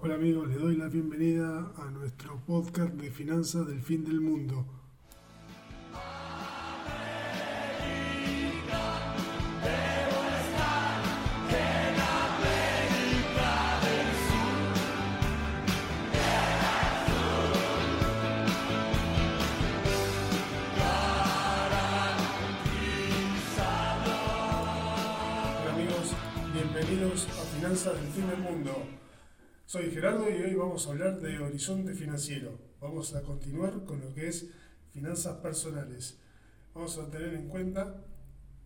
[0.00, 4.64] Hola amigos, les doy la bienvenida a nuestro podcast de finanzas del fin del mundo.
[25.60, 26.14] Hola amigos,
[26.54, 28.97] bienvenidos a Finanzas del fin del mundo.
[29.68, 32.58] Soy Gerardo y hoy vamos a hablar de horizonte financiero.
[32.80, 34.48] Vamos a continuar con lo que es
[34.94, 36.18] finanzas personales.
[36.72, 38.02] Vamos a tener en cuenta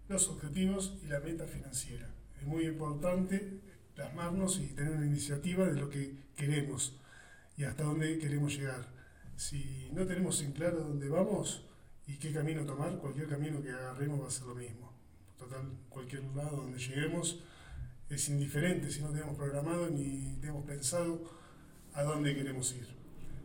[0.07, 2.09] los objetivos y la meta financiera.
[2.41, 3.63] Es muy importante
[3.97, 6.97] plasmarnos y tener una iniciativa de lo que queremos
[7.57, 8.87] y hasta dónde queremos llegar.
[9.35, 11.67] Si no tenemos en claro dónde vamos
[12.07, 14.93] y qué camino tomar, cualquier camino que agarremos va a ser lo mismo.
[15.37, 17.43] Total, cualquier lado donde lleguemos
[18.15, 21.23] es indiferente si no tenemos programado ni tenemos pensado
[21.95, 22.87] a dónde queremos ir.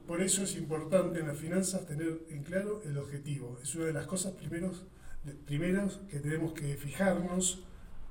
[0.06, 3.60] Por eso es importante en las finanzas tener en claro el objetivo.
[3.62, 4.84] Es una de las cosas primeros,
[5.46, 7.64] primeras que tenemos que fijarnos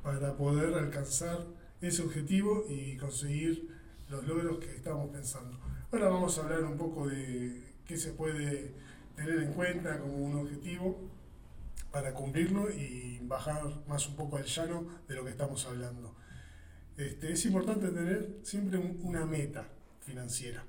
[0.02, 1.46] para poder alcanzar
[1.80, 3.68] ese objetivo y conseguir
[4.08, 5.58] los logros que estamos pensando.
[5.92, 8.72] Ahora vamos a hablar un poco de qué se puede
[9.14, 11.10] tener en cuenta como un objetivo
[11.90, 16.14] para cumplirlo y bajar más un poco al llano de lo que estamos hablando.
[16.96, 19.68] Este, es importante tener siempre un- una meta
[20.00, 20.64] financiera.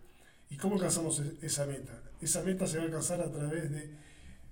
[0.50, 2.02] ¿Y cómo alcanzamos e- esa meta?
[2.22, 3.89] Esa meta se va a alcanzar a través de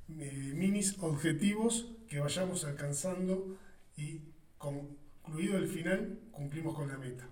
[0.08, 3.58] eh, minis objetivos que vayamos alcanzando
[3.98, 4.22] y
[4.59, 7.28] concluido el final cumplimos con la meta.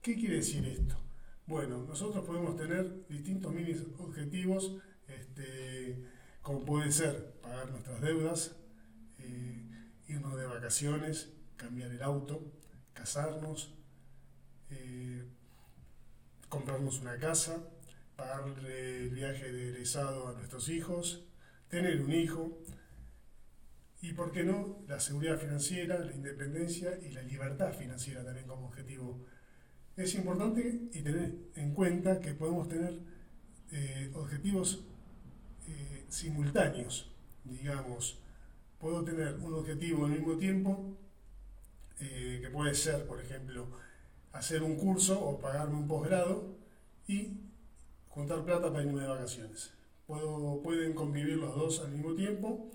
[0.00, 0.96] ¿Qué quiere decir esto?
[1.46, 4.76] Bueno, nosotros podemos tener distintos minis objetivos,
[5.08, 5.96] este,
[6.42, 8.56] como puede ser pagar nuestras deudas,
[9.18, 9.68] eh,
[10.08, 12.40] irnos de vacaciones, cambiar el auto,
[13.02, 13.74] casarnos,
[14.70, 15.24] eh,
[16.48, 17.68] comprarnos una casa,
[18.14, 21.24] pagarle el viaje de egresado a nuestros hijos,
[21.68, 22.60] tener un hijo
[24.02, 28.66] y, ¿por qué no?, la seguridad financiera, la independencia y la libertad financiera también como
[28.66, 29.26] objetivo.
[29.96, 33.00] Es importante y tener en cuenta que podemos tener
[33.72, 34.84] eh, objetivos
[35.66, 37.10] eh, simultáneos,
[37.42, 38.20] digamos.
[38.78, 40.96] Puedo tener un objetivo al mismo tiempo
[42.02, 43.68] eh, que puede ser, por ejemplo,
[44.32, 46.56] hacer un curso o pagarme un posgrado
[47.06, 47.38] y
[48.08, 49.72] juntar plata para irme de vacaciones.
[50.06, 52.70] Pueden convivir los dos al mismo tiempo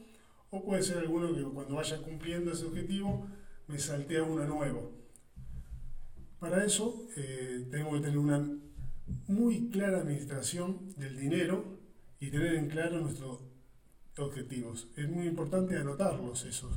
[0.50, 3.28] o puede ser alguno que cuando vaya cumpliendo ese objetivo
[3.68, 4.94] me saltea uno nuevo.
[6.40, 8.48] Para eso eh, tengo que tener una
[9.28, 11.78] muy clara administración del dinero
[12.20, 13.40] y tener en claro nuestros
[14.18, 14.88] objetivos.
[14.96, 16.72] Es muy importante anotarlos esos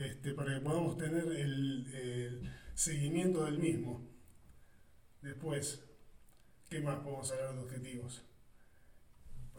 [0.00, 4.08] este, para que podamos tener el, seguimiento del mismo.
[5.20, 5.84] Después,
[6.70, 8.24] ¿qué más podemos hablar de objetivos?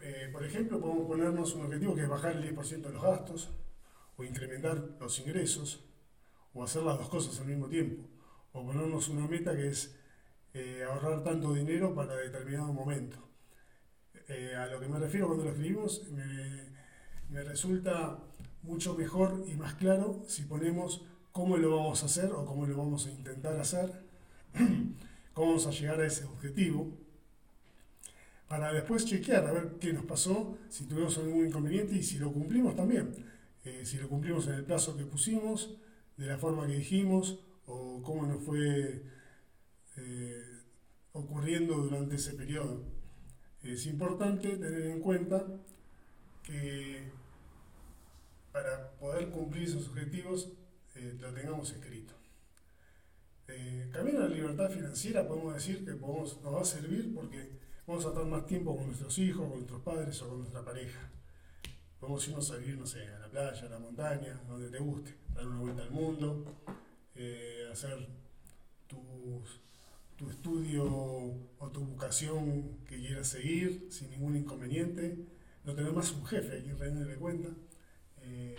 [0.02, 3.52] Eh, por ejemplo, podemos ponernos un objetivo que es bajar el 10% de los gastos,
[4.18, 5.86] o incrementar los ingresos,
[6.54, 8.10] o hacer las dos cosas al mismo tiempo,
[8.54, 9.96] o ponernos una meta que es
[10.56, 13.30] eh, ahorrar tanto dinero para determinado momento.
[14.28, 16.72] Eh, a lo que me refiero cuando lo escribimos, me,
[17.30, 18.31] me resulta
[18.64, 22.78] mucho mejor y más claro si ponemos cómo lo vamos a hacer o cómo lo
[22.78, 24.04] vamos a intentar hacer,
[25.34, 26.92] cómo vamos a llegar a ese objetivo,
[28.48, 32.32] para después chequear a ver qué nos pasó, si tuvimos algún inconveniente y si lo
[32.32, 33.32] cumplimos también,
[33.64, 35.78] Eh, si lo cumplimos en el plazo que pusimos,
[36.18, 39.04] de la forma que dijimos o cómo nos fue
[39.98, 40.44] eh,
[41.14, 42.84] ocurriendo durante ese periodo.
[43.64, 45.46] Es importante tener en cuenta
[46.42, 47.12] que
[48.52, 50.52] para poder cumplir esos objetivos
[50.96, 52.14] eh, lo tengamos escrito.
[53.48, 57.50] Eh, camino a la libertad financiera podemos decir que podemos, nos va a servir porque
[57.86, 61.10] vamos a estar más tiempo con nuestros hijos, con nuestros padres o con nuestra pareja.
[62.00, 65.16] Podemos irnos a vivir, no sé, a la playa, a la montaña, donde te guste,
[65.34, 66.46] dar una vuelta al mundo,
[67.16, 68.08] eh, hacer
[68.88, 70.86] tu estudio
[71.58, 75.18] o tu vocación que quieras seguir sin ningún inconveniente,
[75.64, 77.50] no tener más un jefe a quien rendirle cuenta,
[78.32, 78.56] eh,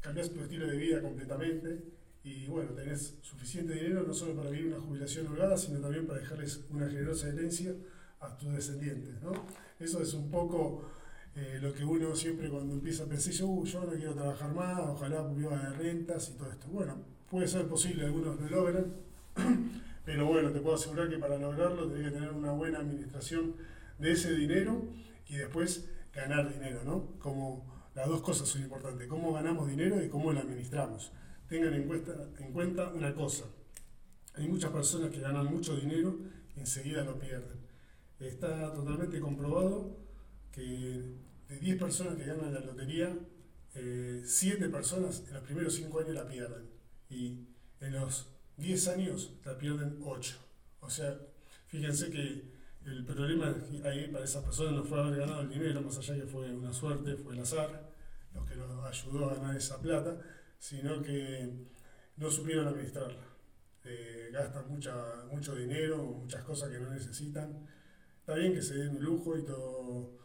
[0.00, 1.82] cambias tu estilo de vida completamente
[2.24, 6.20] y bueno, tenés suficiente dinero no solo para vivir una jubilación holgada, sino también para
[6.20, 7.74] dejarles una generosa herencia
[8.20, 9.22] a tus descendientes.
[9.22, 9.32] ¿no?
[9.78, 10.88] Eso es un poco
[11.36, 14.54] eh, lo que uno siempre cuando empieza a pensar, yo, "Uh, yo no quiero trabajar
[14.54, 16.68] más, ojalá viva de rentas y todo esto.
[16.68, 16.96] Bueno,
[17.28, 18.86] puede ser posible, algunos lo logran,
[20.04, 23.54] pero bueno, te puedo asegurar que para lograrlo tenés que tener una buena administración
[23.98, 24.84] de ese dinero
[25.28, 27.18] y después ganar dinero, ¿no?
[27.18, 31.12] Como las dos cosas son importantes, cómo ganamos dinero y cómo lo administramos.
[31.48, 33.44] Tengan en cuenta, en cuenta una cosa,
[34.34, 36.18] hay muchas personas que ganan mucho dinero
[36.56, 37.58] enseguida lo pierden.
[38.18, 39.96] Está totalmente comprobado
[40.52, 40.62] que
[41.48, 43.16] de 10 personas que ganan la lotería,
[43.72, 46.68] 7 eh, personas en los primeros 5 años la pierden.
[47.10, 47.46] Y
[47.80, 50.36] en los 10 años la pierden 8.
[50.80, 51.18] O sea,
[51.66, 52.53] fíjense que
[52.86, 53.54] el problema
[53.84, 56.72] ahí para esas personas no fue haber ganado el dinero, más allá que fue una
[56.72, 57.92] suerte, fue el azar,
[58.34, 60.20] los que los ayudó a ganar esa plata,
[60.58, 61.50] sino que
[62.16, 63.24] no supieron administrarla.
[63.84, 64.94] Eh, gastan mucha,
[65.30, 67.66] mucho dinero, muchas cosas que no necesitan.
[68.20, 70.18] Está bien que se den un lujo y todo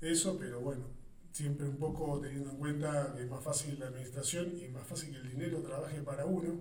[0.00, 0.86] eso, pero bueno,
[1.32, 5.10] siempre un poco teniendo en cuenta que es más fácil la administración y más fácil
[5.10, 6.60] que el dinero trabaje para uno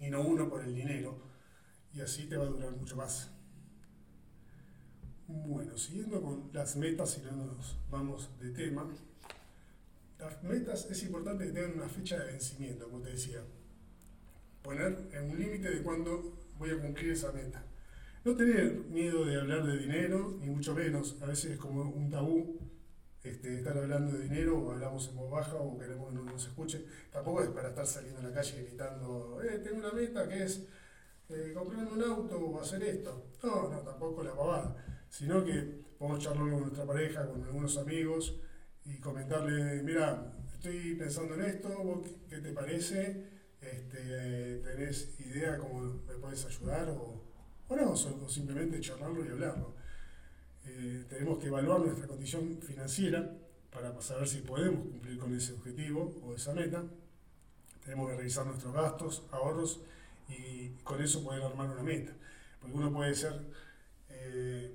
[0.00, 1.22] y no uno por el dinero.
[1.92, 3.39] Y así te va a durar mucho más.
[5.32, 8.84] Bueno, siguiendo con las metas, si no nos vamos de tema,
[10.18, 13.40] las metas es importante que tengan una fecha de vencimiento, como te decía.
[14.60, 17.62] Poner un límite de cuándo voy a cumplir esa meta.
[18.24, 21.16] No tener miedo de hablar de dinero, ni mucho menos.
[21.22, 22.58] A veces es como un tabú
[23.22, 26.44] este, estar hablando de dinero, o hablamos en voz baja, o queremos que no nos
[26.44, 26.84] escuche.
[27.12, 30.66] Tampoco es para estar saliendo a la calle gritando, eh, tengo una meta que es
[31.28, 33.26] eh, comprarme un auto o hacer esto.
[33.44, 34.76] No, no, tampoco la pavada.
[35.10, 38.40] Sino que podemos charlar con nuestra pareja, con algunos amigos,
[38.86, 43.24] y comentarle, mira, estoy pensando en esto, qué te parece?
[43.60, 46.88] Este, ¿Tenés idea cómo me puedes ayudar?
[46.88, 47.22] O,
[47.76, 49.74] no, o simplemente charlarlo y hablarlo.
[50.66, 53.36] Eh, tenemos que evaluar nuestra condición financiera
[53.70, 56.84] para saber si podemos cumplir con ese objetivo o esa meta.
[57.84, 59.80] Tenemos que revisar nuestros gastos, ahorros
[60.28, 62.12] y con eso poder armar una meta.
[62.60, 63.40] Porque uno puede ser
[64.08, 64.74] eh,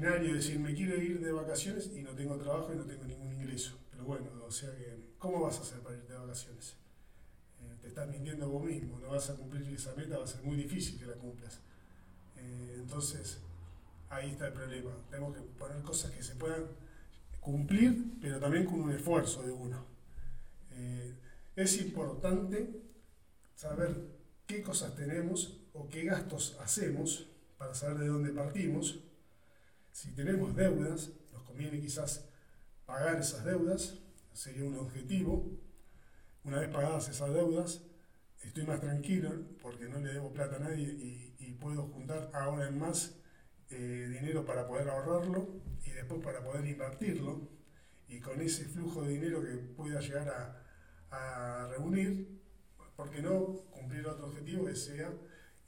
[0.00, 3.32] imaginario, decir, me quiero ir de vacaciones y no tengo trabajo y no tengo ningún
[3.34, 3.76] ingreso.
[3.90, 6.76] Pero bueno, o sea que, ¿cómo vas a hacer para irte de vacaciones?
[7.60, 10.42] Eh, te estás mintiendo vos mismo, no vas a cumplir esa meta, va a ser
[10.42, 11.60] muy difícil que la cumplas.
[12.36, 13.38] Eh, entonces,
[14.08, 14.90] ahí está el problema.
[15.10, 16.64] Tenemos que poner cosas que se puedan
[17.40, 19.84] cumplir, pero también con un esfuerzo de uno.
[20.72, 21.14] Eh,
[21.56, 22.80] es importante
[23.54, 23.94] saber
[24.46, 27.26] qué cosas tenemos o qué gastos hacemos
[27.58, 29.00] para saber de dónde partimos
[30.00, 32.24] si tenemos deudas, nos conviene quizás
[32.86, 33.98] pagar esas deudas,
[34.32, 35.60] sería un objetivo.
[36.42, 37.82] Una vez pagadas esas deudas,
[38.42, 39.30] estoy más tranquilo
[39.60, 41.26] porque no le debo plata a nadie y,
[41.60, 43.18] puedo juntar ahora en más
[43.68, 45.46] eh, dinero para poder ahorrarlo
[45.84, 47.50] y después para poder invertirlo.
[48.08, 50.30] Y con ese flujo de dinero que pueda llegar
[51.10, 52.40] a, a reunir,
[52.96, 55.12] ¿por qué no cumplir otro objetivo que sea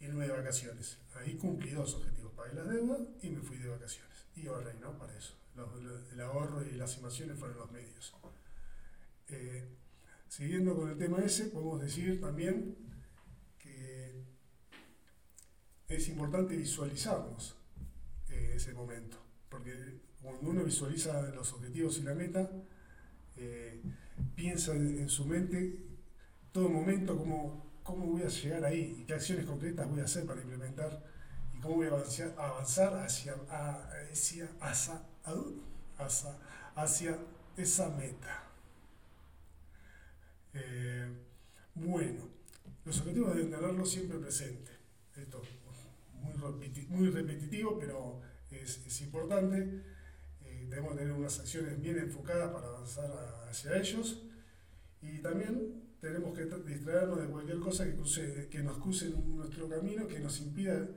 [0.01, 0.99] irme de vacaciones?
[1.17, 4.97] Ahí cumplí dos objetivos, pagué las deudas y me fui de vacaciones y ahorré, ¿no?
[4.99, 5.35] Para eso.
[6.13, 8.15] el ahorro y las inversiones fueron los medios.
[9.29, 9.65] Eh,
[10.29, 12.77] siguiendo con el tema ese, podemos decir también
[13.59, 14.25] que
[15.89, 17.57] es importante visualizarnos
[18.31, 19.19] eh, ese momento,
[19.49, 22.51] porque cuando uno visualiza los objetivos y la meta,
[23.37, 23.83] eh,
[24.35, 25.79] piensa en su mente
[26.53, 30.27] todo momento cómo, cómo voy a llegar ahí y qué acciones concretas voy a hacer
[30.27, 31.03] para implementar
[31.69, 33.35] voy a avanzar, avanzar hacia,
[34.11, 35.01] hacia, hacia,
[36.75, 37.19] hacia,
[37.57, 38.45] esa meta.
[40.55, 41.07] Eh,
[41.75, 42.29] bueno,
[42.85, 44.73] los objetivos deben tenerlo siempre presente.
[45.17, 45.43] Esto
[46.23, 46.33] muy,
[46.89, 48.21] muy repetitivo, pero
[48.51, 49.83] es, importante.
[50.45, 53.11] Eh, debemos tener unas acciones bien enfocadas para avanzar
[53.49, 54.23] hacia ellos.
[55.01, 59.69] Y también tenemos que distraernos de cualquier cosa que, cruce, que nos cruce en nuestro
[59.69, 60.89] camino, que nos impida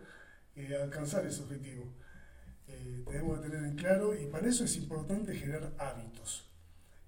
[0.55, 1.93] eh, alcanzar ese objetivo.
[2.67, 6.49] Eh, tenemos que tener en claro y para eso es importante generar hábitos.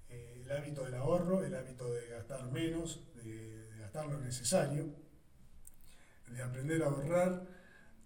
[0.09, 4.93] Eh, el hábito del ahorro, el hábito de gastar menos, de, gastar lo necesario,
[6.29, 7.47] de aprender a ahorrar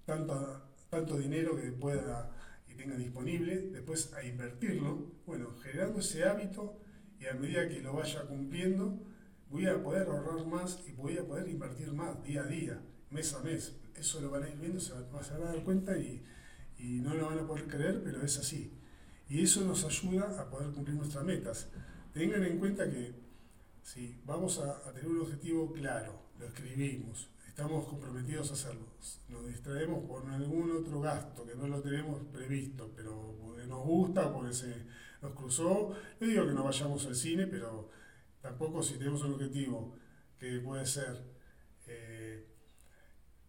[0.05, 2.29] tanto, tanto dinero que pueda
[2.67, 5.11] y tenga disponible, después a invertirlo.
[5.25, 6.79] Bueno, generando ese hábito
[7.19, 8.97] y a medida que lo vaya cumpliendo,
[9.49, 13.33] voy a poder ahorrar más y voy a poder invertir más día a día, mes
[13.33, 15.03] a mes eso lo van a ir viendo, se van,
[15.43, 16.23] a dar cuenta y,
[16.79, 18.73] no lo van a poder creer, pero es así.
[19.29, 21.69] Y eso nos ayuda a poder cumplir nuestras metas.
[22.11, 23.13] Tengan en cuenta que
[23.83, 28.87] si vamos a, tener un objetivo claro, lo escribimos, estamos comprometidos a hacerlo,
[29.29, 33.37] nos distraemos por algún otro gasto que no lo tenemos previsto, pero
[33.67, 34.75] nos gusta porque se
[35.21, 37.89] nos cruzó, no digo que no vayamos al cine, pero
[38.41, 39.95] tampoco si tenemos un objetivo
[40.39, 41.30] que puede ser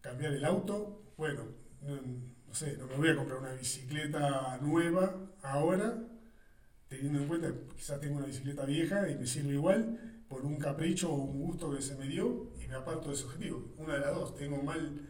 [0.03, 1.47] cambiar el auto, bueno,
[1.81, 5.97] no, sé, no me voy a comprar una bicicleta nueva ahora,
[6.89, 10.57] teniendo en cuenta que quizás tengo una bicicleta vieja y me sirve igual por un
[10.57, 13.73] capricho o un gusto que se me dio y me aparto de ese objetivo.
[13.79, 15.09] Una de las dos, tengo mal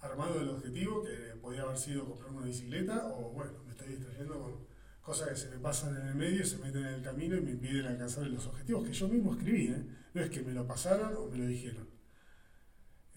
[0.00, 4.40] armado el objetivo, que podía haber sido comprar una bicicleta, o bueno, me estoy distrayendo
[4.40, 4.66] con
[5.02, 7.52] cosas que se me pasan en el medio, se meten en el camino y me
[7.52, 9.68] impiden alcanzar los objetivos que yo mismo escribí.
[9.68, 9.84] ¿eh?
[10.14, 11.97] No es que me lo pasaran o me lo dijeron.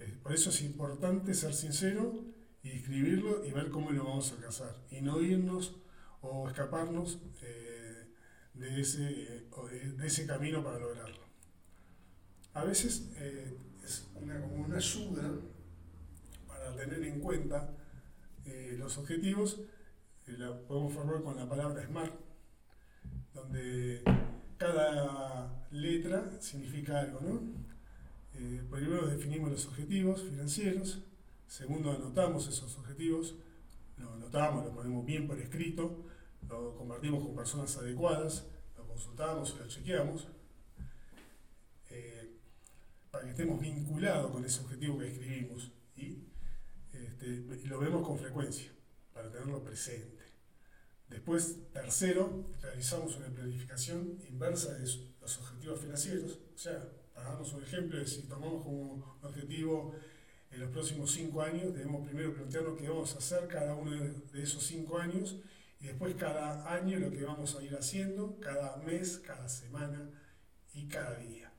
[0.01, 2.25] Eh, por eso es importante ser sincero
[2.63, 4.75] y escribirlo y ver cómo lo vamos a alcanzar.
[4.91, 5.75] Y no irnos
[6.21, 8.07] o escaparnos eh,
[8.53, 11.21] de, ese, de ese camino para lograrlo.
[12.53, 13.09] A veces
[13.83, 15.31] es una, como una ayuda
[16.47, 17.77] para tener en cuenta
[18.77, 19.61] los objetivos
[20.37, 22.13] la podemos formar con la palabra SMART,
[23.33, 24.03] donde
[24.57, 27.70] cada letra significa algo, ¿no?
[28.35, 30.99] Eh, primero definimos los objetivos financieros,
[31.47, 33.35] segundo anotamos esos objetivos,
[33.97, 36.05] lo anotamos, lo ponemos bien por escrito,
[36.47, 38.45] lo compartimos con personas adecuadas,
[38.77, 40.27] lo consultamos y lo chequeamos,
[41.89, 42.37] eh,
[43.11, 46.23] para que estemos vinculados con ese objetivo que escribimos y
[46.93, 48.71] este, lo vemos con frecuencia,
[49.13, 50.21] para tenerlo presente.
[51.11, 54.79] Después, tercero, realizamos una planificación inversa de
[55.19, 56.39] los objetivos financieros.
[56.55, 56.89] O sea,
[57.21, 59.93] para darnos un ejemplo, si tomamos como objetivo
[60.49, 64.41] en los próximos cinco años, debemos primero plantearnos qué vamos a hacer cada uno de
[64.41, 65.37] esos cinco años
[65.79, 70.09] y después cada año lo que vamos a ir haciendo, cada mes, cada semana
[70.73, 71.53] y cada día,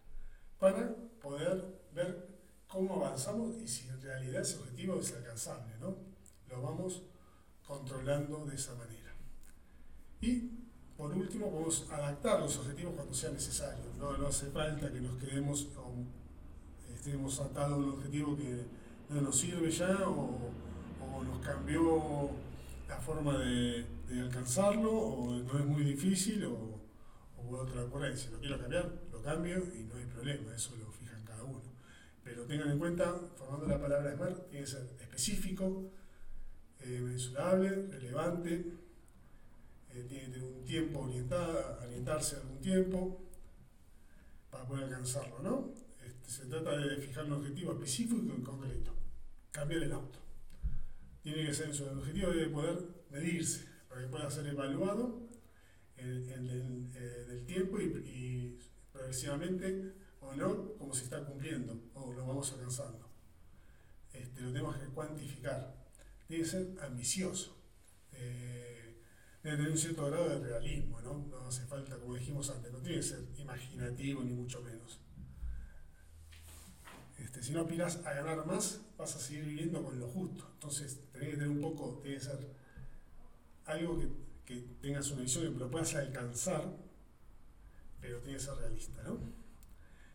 [0.59, 1.65] para poder
[1.95, 2.29] ver
[2.67, 5.97] cómo avanzamos y si en realidad ese objetivo es alcanzable, ¿no?
[6.49, 7.03] Lo vamos
[7.65, 9.15] controlando de esa manera.
[10.21, 10.51] Y
[11.03, 13.87] por último, podemos adaptar los objetivos cuando sea necesario.
[13.99, 15.93] No, hace falta que nos quedemos o
[16.95, 18.67] estemos atados a un objetivo que
[19.11, 20.39] no nos sirve ya o,
[21.25, 22.31] nos cambió
[22.89, 26.79] la forma de, alcanzarlo o no es muy difícil o,
[27.37, 28.31] o otra ocurrencia.
[28.31, 31.63] Lo quiero cambiar, lo cambio y no hay problema, eso lo fijan cada uno.
[32.23, 35.91] Pero tengan en cuenta, formando la palabra SMART, tiene que ser específico,
[36.79, 38.82] eh, mensurable, relevante,
[39.95, 43.21] eh, tiene que tener un tiempo orientado, orientarse algún tiempo
[44.51, 45.75] para poder alcanzarlo, ¿no?
[46.05, 48.95] Este, se trata de fijar un objetivo específico y concreto.
[49.51, 50.19] Cambiar el auto.
[51.23, 52.79] Tiene que ser el objetivo debe poder
[53.11, 55.29] medirse para que pueda ser evaluado
[55.97, 58.59] en, el eh, del tiempo y,
[58.93, 63.09] progresivamente o no, como se está cumpliendo o lo vamos alcanzando.
[64.13, 65.75] Este, lo tenemos que cuantificar.
[66.27, 67.57] Tiene que ser ambicioso.
[68.13, 68.72] Eh,
[69.43, 71.27] tener un cierto grado de realismo, ¿no?
[71.29, 75.01] No hace falta, como dijimos antes, no tiene que ser imaginativo ni mucho menos.
[77.19, 80.49] Este, si no aspiras a ganar más, vas a seguir viviendo con lo justo.
[80.55, 82.39] Entonces, tenés que tener un poco, tiene que ser
[83.67, 84.09] algo que,
[84.45, 86.77] que tengas una visión que lo puedas alcanzar,
[88.01, 89.17] pero tiene que ser realista, ¿no?
[89.19, 89.33] Tiene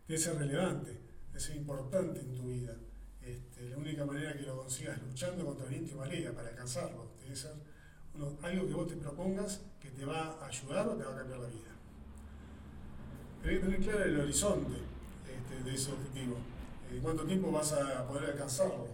[0.08, 2.78] que ser relevante, tiene que ser importante en tu vida.
[3.22, 7.40] Este, la única manera que lo consigas luchando contra viento y para alcanzarlo, tiene que
[7.40, 7.56] ser
[8.42, 11.40] algo que vos te propongas que te va a ayudar o te va a cambiar
[11.40, 11.76] la vida.
[13.42, 14.78] Tenés que tener claro el horizonte
[15.26, 16.38] este, de ese objetivo.
[16.92, 18.88] Eh, ¿Cuánto tiempo vas a poder alcanzarlo?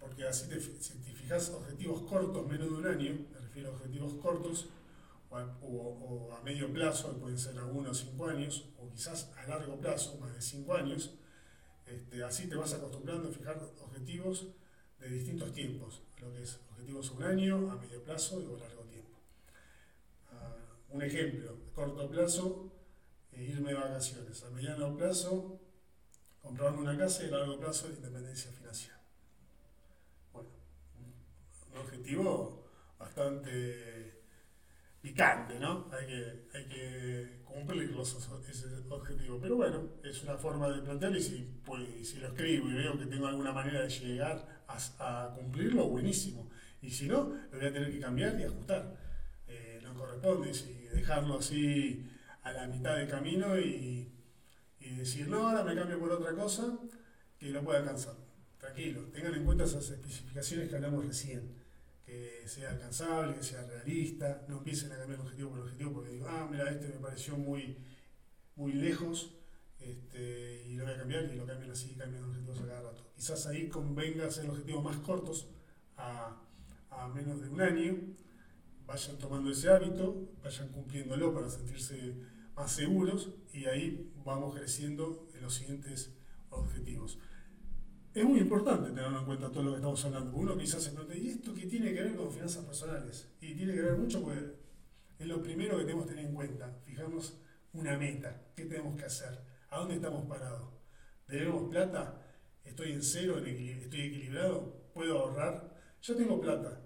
[0.00, 3.72] Porque así te, si te fijas objetivos cortos, menos de un año, me refiero a
[3.72, 4.68] objetivos cortos,
[5.62, 9.46] o a, medio plazo, que pueden ser a uno o cinco años, o quizás a
[9.46, 11.14] largo plazo, más de cinco años,
[11.86, 14.46] este, así te vas acostumbrando a fijar objetivos
[15.04, 18.58] de distintos tiempos, lo que es objetivos a un año, a medio plazo y a
[18.58, 19.18] largo tiempo.
[20.32, 22.72] Uh, un ejemplo, corto plazo,
[23.32, 25.60] eh, irme de vacaciones, a mediano plazo,
[26.42, 28.98] comprarme una casa y a largo plazo, independencia financiera.
[30.32, 30.48] Bueno,
[31.72, 32.64] un objetivo
[32.98, 33.93] bastante
[35.04, 35.86] picante, ¿no?
[35.92, 39.38] Hay que, hay que cumplir ese objetivo.
[39.38, 42.98] Pero bueno, es una forma de plantearlo y si, pues, si lo escribo y veo
[42.98, 46.48] que tengo alguna manera de llegar a, cumplirlo, buenísimo.
[46.80, 48.96] Y si no, lo voy a tener que cambiar y ajustar.
[49.46, 52.10] Eh, no corresponde si dejarlo así
[52.42, 54.10] a la mitad del camino y,
[54.80, 56.78] decir, no, ahora me cambio por otra cosa
[57.38, 58.14] que lo pueda alcanzar.
[58.58, 61.63] Tranquilo, tengan en cuenta esas especificaciones que hablamos recién.
[62.14, 65.92] Que sea alcanzable, que sea realista, no empiecen a cambiar el objetivo por el objetivo
[65.94, 67.78] porque digo, ah, mira, este me pareció muy,
[68.54, 69.34] muy lejos
[69.80, 73.10] este, y lo voy a cambiar y lo cambian así, cambian objetivos a cada rato.
[73.16, 75.48] Quizás ahí convenga hacer objetivos más cortos
[75.96, 76.40] a,
[76.90, 77.96] a menos de un año,
[78.86, 82.14] vayan tomando ese hábito, vayan cumpliéndolo para sentirse
[82.54, 86.12] más seguros y ahí vamos creciendo en los siguientes
[86.50, 87.18] objetivos.
[88.14, 90.36] Es muy importante tenerlo en cuenta todo lo que estamos hablando.
[90.36, 93.28] Uno quizás se pregunta, ¿y esto qué tiene que ver con finanzas personales?
[93.40, 94.54] Y tiene que ver mucho porque
[95.18, 96.78] es lo primero que tenemos que tener en cuenta.
[96.84, 97.40] Fijarnos
[97.72, 99.36] una meta, qué tenemos que hacer,
[99.68, 100.68] a dónde estamos parados.
[101.26, 102.22] ¿Debemos plata?
[102.62, 103.38] ¿Estoy en cero?
[103.38, 104.84] ¿Estoy equilibrado?
[104.94, 106.80] puedo ahorrar, yo tengo plata.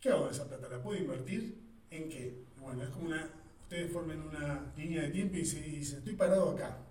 [0.00, 0.68] ¿Qué hago con esa plata?
[0.68, 1.84] ¿La puedo invertir?
[1.88, 2.46] ¿En qué?
[2.60, 3.30] Bueno, es como una,
[3.62, 6.87] ustedes formen una línea de tiempo y dicen, estoy parado acá.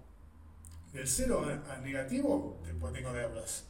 [0.94, 3.68] Del cero a, negativo, tengo deudas.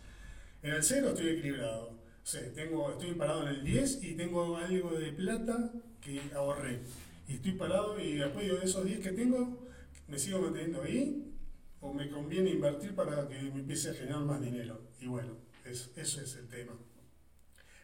[0.62, 1.98] En el cero estoy equilibrado.
[2.28, 5.72] O tengo, estoy parado en el 10 y tengo algo de plata
[6.02, 6.82] que ahorré.
[7.28, 9.66] Y estoy parado y después de esos 10 que tengo,
[10.08, 11.34] me sigo manteniendo ahí
[11.80, 14.82] o me conviene invertir para que me empiece a generar más dinero.
[15.00, 16.74] Y bueno, eso, eso es el tema.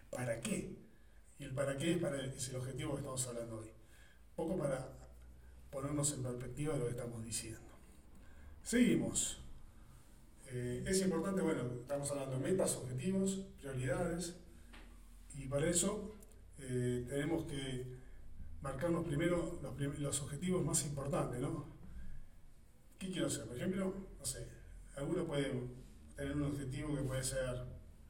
[0.10, 0.76] ¿Para qué?
[1.40, 3.72] Y el para qué es, para es el objetivo que estamos hablando hoy.
[4.36, 4.94] Poco para
[5.72, 7.73] ponernos en perspectiva de lo que estamos diciendo.
[8.64, 9.40] Seguimos.
[10.48, 14.36] Eh, es importante, bueno, estamos hablando de metas, objetivos, prioridades,
[15.36, 16.16] y para eso
[16.60, 17.86] eh, tenemos que
[18.62, 19.60] marcarnos primero
[20.00, 21.66] los, objetivos más importantes, ¿no?
[22.98, 23.46] ¿Qué quiero hacer?
[23.46, 24.48] Por ejemplo, no sé,
[24.96, 25.52] alguno puede
[26.16, 27.66] tener un objetivo que puede ser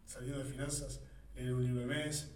[0.05, 1.01] saliendo de finanzas,
[1.33, 2.29] leer un libro al mes,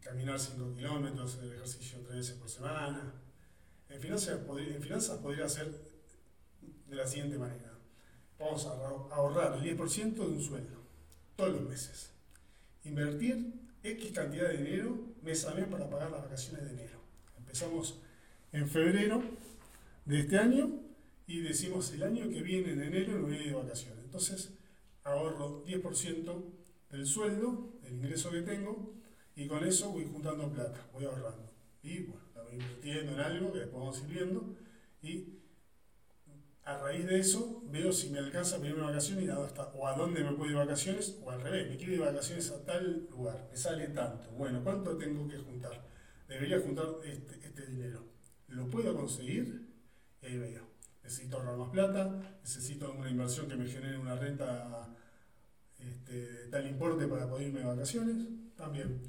[0.00, 3.14] caminar 5 kilómetros, hacer ejercicio tres veces por semana.
[3.88, 5.91] En finanzas, en finanzas podría ser
[6.92, 7.72] de la siguiente manera.
[8.38, 8.72] Vamos a
[9.14, 10.82] ahorrar el 10% de un sueldo
[11.36, 12.10] todos los meses.
[12.84, 17.00] Invertir X cantidad de dinero mes a mes para pagar las vacaciones de enero.
[17.38, 17.98] Empezamos
[18.52, 19.22] en febrero
[20.04, 20.68] de este año
[21.26, 24.04] y decimos el año que viene en enero no voy de vacaciones.
[24.04, 24.52] Entonces
[25.02, 26.44] ahorro 10%
[26.90, 28.92] del sueldo, del ingreso que tengo,
[29.34, 31.50] y con eso voy juntando plata, voy ahorrando.
[31.82, 34.56] Y bueno, la voy invirtiendo en algo que después vamos sirviendo
[35.00, 35.41] y
[36.64, 39.86] a raíz de eso veo si me alcanza para irme de vacaciones y a, o
[39.86, 42.50] a dónde me puedo ir de vacaciones o al revés, me quiero ir de vacaciones
[42.50, 44.30] a tal lugar, me sale tanto.
[44.32, 45.88] Bueno, ¿cuánto tengo que juntar?
[46.28, 48.04] Debería juntar este, este dinero.
[48.48, 49.68] ¿Lo puedo conseguir?
[50.22, 50.62] Y ahí veo.
[51.02, 54.88] Necesito ahorrar más plata, necesito una inversión que me genere una renta
[55.80, 58.16] este, de tal importe para poder irme de vacaciones.
[58.56, 59.02] También.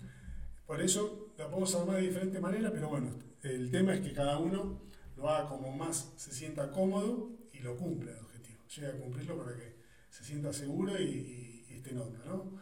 [0.65, 3.11] Por eso la podemos armar de diferente manera, pero bueno,
[3.43, 4.81] el tema es que cada uno
[5.15, 9.55] lo haga como más se sienta cómodo lo cumple el objetivo, llega a cumplirlo para
[9.55, 9.75] que
[10.09, 12.19] se sienta seguro y, esté en onda.
[12.25, 12.61] ¿no?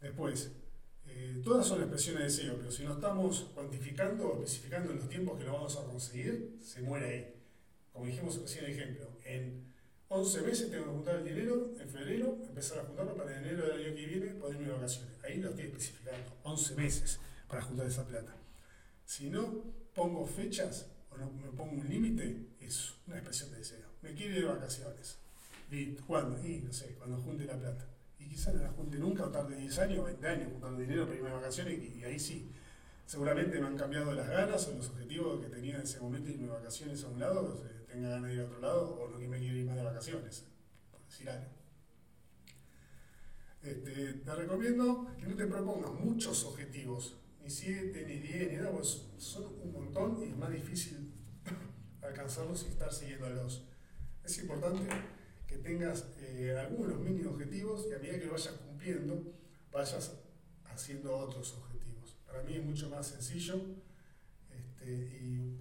[0.00, 0.52] Después,
[1.06, 5.08] eh, todas son expresiones de deseo, pero si no estamos cuantificando o especificando en los
[5.08, 7.34] tiempos que lo vamos a conseguir, se muere ahí.
[7.92, 9.72] Como dijimos recién el ejemplo, en
[10.08, 13.86] 11 meses tengo que juntar el dinero, en febrero empezar a juntarlo para enero del
[13.86, 15.24] año que viene poder irme de vacaciones.
[15.24, 18.36] Ahí lo estoy especificando, 11 meses para juntar esa plata.
[19.04, 23.89] Si no pongo fechas o no me pongo un límite, es una expresión de deseo
[24.02, 25.18] me quiero ir de vacaciones.
[25.70, 26.44] ¿Y cuándo?
[26.44, 27.86] Y no sé, cuando junte la plata.
[28.18, 31.16] Y quizás no la junte nunca, o tarde 10 años, 20 años juntando dinero para
[31.16, 32.52] irme de vacaciones, y, ahí sí.
[33.06, 36.46] Seguramente me han cambiado las ganas o los objetivos que tenía en ese momento irme
[36.46, 39.28] de vacaciones a un lado, tenga ganas de ir a otro lado, o no que
[39.28, 40.44] quiero ir más de vacaciones,
[40.90, 41.46] por decir algo.
[43.62, 48.70] Este, te recomiendo que no te propongas muchos objetivos, ni 7, ni 10, ni nada,
[48.72, 51.12] pues son un montón y es más difícil
[52.02, 53.64] alcanzarlos y estar siguiéndolos
[54.24, 54.86] es importante
[55.46, 59.34] que tengas eh, algunos mini objetivos y a medida que lo vayas cumpliendo,
[59.72, 60.12] vayas
[60.66, 62.16] haciendo otros objetivos.
[62.26, 63.60] Para mí es mucho más sencillo
[64.50, 65.60] este, y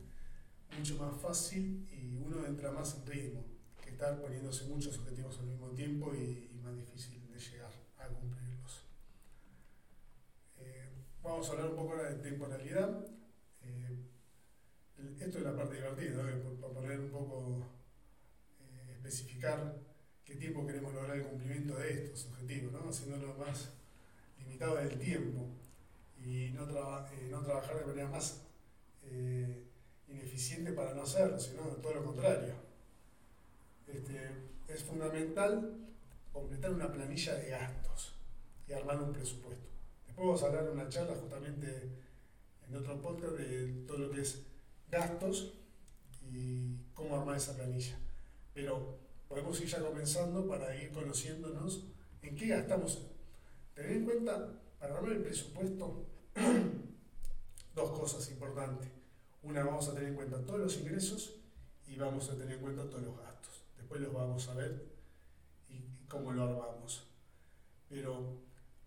[0.77, 3.43] mucho más fácil y uno entra más en ritmo
[3.81, 8.83] que estar poniéndose muchos objetivos al mismo tiempo y, más difícil de llegar a cumplirlos.
[10.57, 10.89] Eh,
[11.23, 13.05] vamos a hablar un poco ahora de temporalidad.
[13.61, 14.05] Eh,
[15.19, 16.21] esto es la parte divertida,
[16.59, 17.78] para poner un poco
[19.09, 19.75] especificar
[20.23, 22.89] qué tiempo queremos lograr el cumplimiento de estos objetivos, ¿no?
[22.89, 23.69] haciéndolo más
[24.37, 25.47] limitado en el tiempo
[26.23, 28.43] y no, eh, no trabajar de manera más
[29.03, 29.65] eh,
[30.07, 32.53] ineficiente para no hacerlo, sino todo lo contrario.
[33.87, 34.29] Este,
[34.67, 35.75] es fundamental
[36.31, 38.13] completar una planilla de gastos
[38.67, 39.67] y armar un presupuesto.
[40.05, 41.89] Después vamos a hablar en una charla justamente
[42.67, 44.45] en otro podcast de todo lo que es
[44.91, 45.55] gastos
[46.31, 47.97] y cómo armar esa planilla
[48.53, 51.85] pero podemos ir ya comenzando para ir conociéndonos
[52.21, 53.05] en qué gastamos.
[53.73, 56.05] Tener en cuenta, para armar el presupuesto,
[57.75, 58.89] dos cosas importantes.
[59.43, 61.35] Una, vamos a tener en cuenta todos los ingresos
[61.87, 63.63] y vamos a tener en cuenta todos los gastos.
[63.77, 64.85] Después los vamos a ver
[65.69, 67.07] y, cómo lo armamos.
[67.87, 68.41] Pero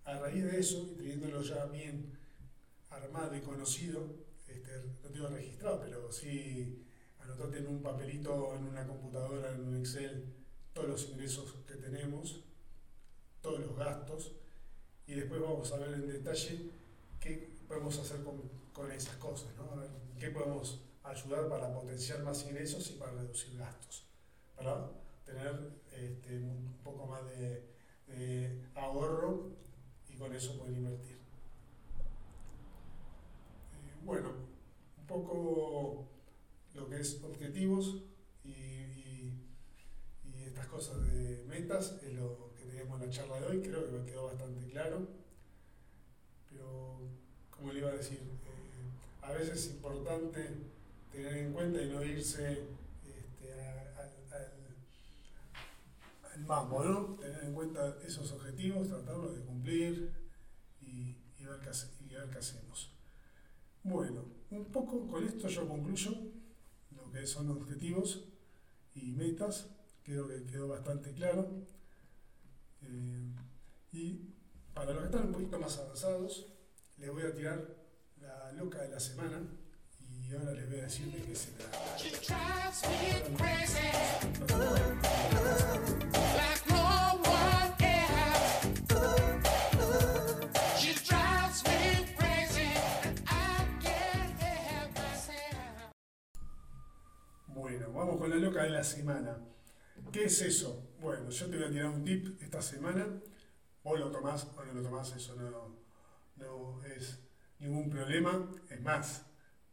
[0.04, 2.18] a raíz de eso, y teniéndolo ya bien
[2.90, 4.04] armado y conocido,
[4.46, 4.70] este,
[5.02, 6.81] no tengo registrado, pero sí
[7.24, 10.34] anotate en un papelito, en una computadora, en un Excel,
[10.72, 12.44] todos los ingresos que tenemos,
[13.40, 14.32] todos los gastos,
[15.06, 16.70] y después vamos a ver en detalle
[17.20, 19.82] qué podemos hacer con, esas cosas, ¿no?
[20.18, 24.06] Qué podemos ayudar para potenciar más ingresos y para reducir gastos,
[24.56, 24.90] para
[25.24, 27.70] tener este, un poco más de,
[28.74, 29.50] ahorro
[30.08, 31.16] y con eso pueden invertir.
[33.72, 34.30] Eh, bueno,
[34.98, 36.11] un poco
[36.74, 38.02] lo que es objetivos
[38.44, 39.42] y, y,
[40.46, 43.92] estas cosas de metas es lo que teníamos en la charla de hoy, creo que
[43.92, 45.08] me quedó bastante claro,
[46.50, 46.98] pero
[47.50, 50.48] como le iba a decir, eh, a veces es importante
[51.10, 52.66] tener en cuenta y no irse
[56.34, 57.14] el mambo, ¿no?
[57.16, 60.12] Tener en cuenta esos objetivos, tratarlos de cumplir
[60.80, 62.90] y, ver qué, hacemos.
[63.82, 66.12] Bueno, un poco con esto yo concluyo
[67.12, 68.24] que son objetivos
[68.94, 69.66] y metas,
[70.02, 71.48] creo que quedó bastante claro.
[72.82, 73.32] Eh,
[73.92, 74.34] y
[74.74, 76.46] para los que están un poquito más avanzados,
[76.96, 77.76] les voy a tirar
[78.20, 79.42] la loca de la semana
[80.00, 81.96] y ahora les voy a decir de qué se trata.
[98.42, 99.38] Loca de la semana.
[100.12, 100.90] ¿Qué es eso?
[101.00, 103.06] Bueno, yo te voy a tirar un tip esta semana.
[103.84, 105.76] Vos lo tomás o no lo tomás, eso no,
[106.36, 107.18] no es
[107.60, 108.50] ningún problema.
[108.68, 109.26] Es más,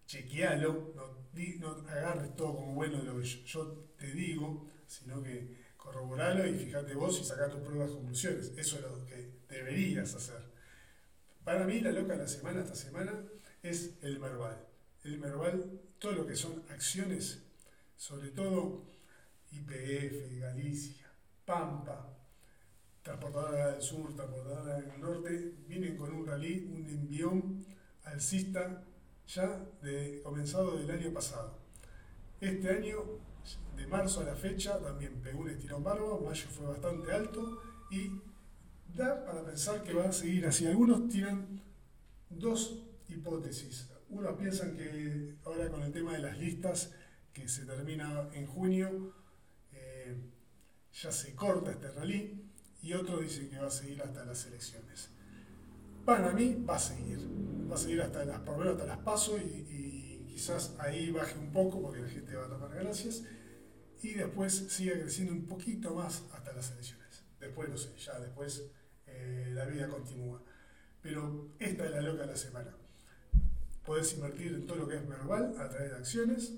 [0.05, 6.53] chequealo, no, agarres todo como bueno lo que yo, te digo, sino que corroboralo y
[6.53, 8.53] fíjate vos y saca tus pruebas conclusiones.
[8.55, 10.41] Eso es lo que deberías hacer.
[11.43, 13.23] Para mí la loca de la semana, esta semana,
[13.63, 14.67] es el Merval.
[15.03, 17.43] El Merval, todo lo que son acciones,
[17.99, 18.85] sobre todo
[19.51, 21.11] IPF, Galicia,
[21.43, 22.17] Pampa,
[23.03, 27.65] Transportadora del Sur, Transportadora del Norte, vienen con un rally, un envión
[28.05, 28.85] alcista
[29.27, 31.59] ya de comenzado del año pasado.
[32.39, 32.99] Este año,
[33.75, 38.11] de marzo a la fecha, también pegó un estirón bárbaro, mayo fue bastante alto y
[38.95, 40.65] da para pensar que va a seguir así.
[40.65, 41.61] Algunos tiran
[42.29, 43.89] dos hipótesis.
[44.07, 46.93] Unos piensan que ahora con el tema de las listas,
[47.33, 49.13] que se termina en junio,
[49.71, 50.15] eh,
[50.93, 52.49] ya se corta este rally,
[52.81, 55.09] y otros dicen que va a seguir hasta las elecciones.
[56.05, 57.19] Para mí va a seguir,
[57.69, 61.81] va a seguir hasta las, por hasta las paso y, quizás ahí baje un poco
[61.81, 63.23] porque la gente va a tomar ganancias
[64.01, 67.25] y después siga creciendo un poquito más hasta las elecciones.
[67.41, 68.63] Después no sé, ya después
[69.05, 70.41] eh, la vida continúa.
[71.01, 72.73] Pero esta es la loca de la semana.
[73.85, 76.53] Podés invertir en todo lo que es verbal a través de acciones,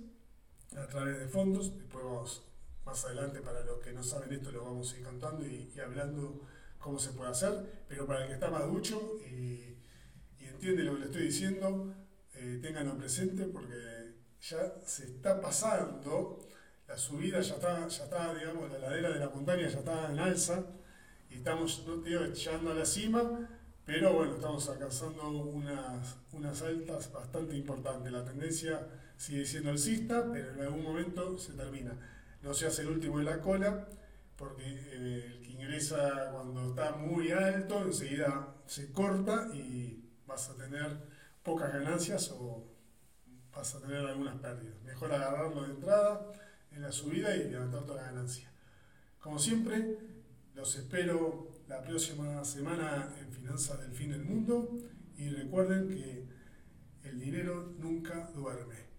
[0.78, 1.78] a través de fondos.
[1.78, 2.44] Después vamos,
[2.86, 6.42] más adelante, para los que no saben esto, lo vamos a ir contando y, hablando
[6.80, 9.78] cómo se puede hacer, pero para el que está más ducho y,
[10.40, 11.94] entiende lo que le estoy diciendo,
[12.36, 16.40] eh, ténganlo presente porque ya se está pasando,
[16.88, 20.20] la subida ya está, ya está, digamos, la ladera de la montaña ya está en
[20.20, 20.66] alza
[21.30, 23.50] y estamos, no digo, llegando a la cima,
[23.86, 28.12] pero bueno, estamos alcanzando unas, unas altas bastante importantes.
[28.12, 28.88] La tendencia
[29.22, 31.96] sigue siendo alcista, pero en algún momento se termina.
[32.42, 33.88] No se hace el último de la cola,
[34.36, 40.56] porque eh, el que ingresa cuando está muy alto enseguida se corta y vas a
[40.56, 40.98] tener
[41.44, 42.66] pocas ganancias o
[43.56, 44.82] vas a tener algunas pérdidas.
[44.82, 46.32] Mejor agarrarlo de entrada
[46.72, 48.52] en la subida y levantar toda la ganancia.
[49.20, 50.00] Como siempre,
[50.56, 54.80] los espero la próxima semana en Finanzas del Fin del Mundo
[55.16, 56.26] y recuerden que
[57.04, 58.91] el dinero nunca duerme.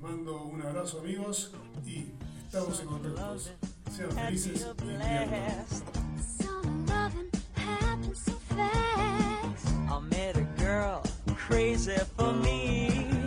[0.00, 1.50] Les mando un abrazo amigos
[1.84, 2.06] y
[2.46, 3.38] estamos en contacto.
[3.90, 4.90] Sean felices y
[9.90, 11.02] I met a girl
[11.34, 13.17] crazy for me.